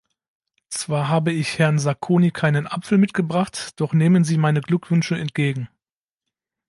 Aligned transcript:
Zwar 0.71 1.09
habe 1.09 1.31
ich 1.31 1.59
Herrn 1.59 1.77
Sacconi 1.77 2.31
keinen 2.31 2.65
Apfel 2.65 2.97
mitgebracht, 2.97 3.79
doch 3.79 3.93
nehmen 3.93 4.23
Sie 4.23 4.39
meine 4.39 4.61
Glückwünsche 4.61 5.15
entgegen. 5.15 5.69